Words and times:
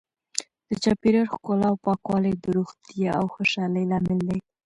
د 0.69 0.71
چاپیریال 0.83 1.27
ښکلا 1.33 1.67
او 1.71 1.77
پاکوالی 1.85 2.33
د 2.37 2.45
روغتیا 2.57 3.11
او 3.19 3.25
خوشحالۍ 3.35 3.83
لامل 3.91 4.19
دی. 4.29 4.39